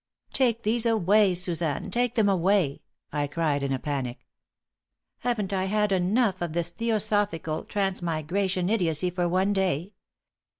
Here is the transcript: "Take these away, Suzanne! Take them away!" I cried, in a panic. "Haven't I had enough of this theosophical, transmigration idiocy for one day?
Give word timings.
"Take 0.33 0.63
these 0.63 0.87
away, 0.87 1.35
Suzanne! 1.35 1.91
Take 1.91 2.15
them 2.15 2.27
away!" 2.27 2.81
I 3.11 3.27
cried, 3.27 3.61
in 3.61 3.71
a 3.71 3.77
panic. 3.77 4.25
"Haven't 5.19 5.53
I 5.53 5.65
had 5.65 5.91
enough 5.91 6.41
of 6.41 6.53
this 6.53 6.71
theosophical, 6.71 7.65
transmigration 7.65 8.67
idiocy 8.67 9.11
for 9.11 9.29
one 9.29 9.53
day? 9.53 9.93